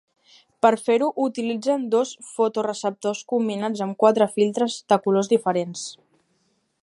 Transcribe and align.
Per 0.65 0.69
fer-ho, 0.85 1.09
utilitzen 1.25 1.83
dos 1.95 2.13
fotoreceptors 2.29 3.21
combinats 3.35 3.85
amb 3.87 3.99
quatre 4.05 4.29
filtres 4.39 4.81
de 4.95 5.01
colors 5.05 5.31
diferents. 5.37 5.85